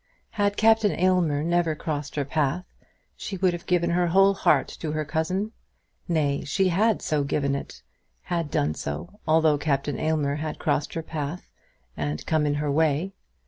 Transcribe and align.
Had 0.31 0.57
Captain 0.57 0.91
Aylmer 0.93 1.43
never 1.43 1.75
crossed 1.75 2.15
her 2.15 2.25
path, 2.25 2.65
she 3.15 3.37
would 3.37 3.53
have 3.53 3.67
given 3.67 3.91
her 3.91 4.07
whole 4.07 4.33
heart 4.33 4.67
to 4.79 4.93
her 4.93 5.05
cousin. 5.05 5.51
Nay; 6.07 6.43
she 6.43 6.69
had 6.69 7.03
so 7.03 7.23
given 7.23 7.53
it, 7.53 7.83
had 8.23 8.49
done 8.49 8.73
so, 8.73 9.19
although 9.27 9.59
Captain 9.59 9.99
Aylmer 9.99 10.37
had 10.37 10.57
crossed 10.57 10.95
her 10.95 11.03
path 11.03 11.51
and 11.95 12.25
come 12.25 12.47
in 12.47 12.55
her 12.55 12.71
way. 12.71 13.13